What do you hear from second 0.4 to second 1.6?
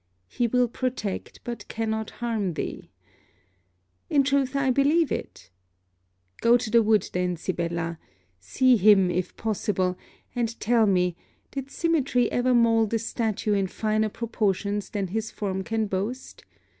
will protect,